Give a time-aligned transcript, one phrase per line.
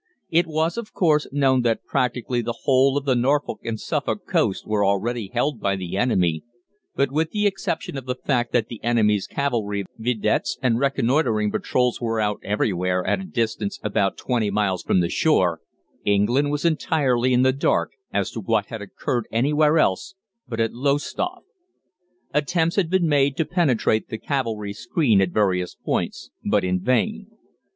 [0.31, 4.65] It was, of course, known that practically the whole of the Norfolk and Suffolk coast
[4.65, 6.43] was already held by the enemy,
[6.95, 12.01] but with the exception of the fact that the enemy's cavalry vedettes and reconnoitring patrols
[12.01, 15.61] were out everywhere at a distance about twenty miles from the shore,
[16.03, 20.15] England was entirely in the dark as to what had occurred anywhere else
[20.47, 21.45] but at Lowestoft.
[22.33, 27.27] Attempts had been made to penetrate the cavalry screen at various points, but in vain.